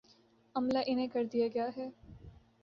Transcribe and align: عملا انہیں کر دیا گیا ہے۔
عملا 0.55 0.81
انہیں 0.85 1.07
کر 1.07 1.23
دیا 1.23 1.47
گیا 1.53 1.69
ہے۔ 1.77 1.89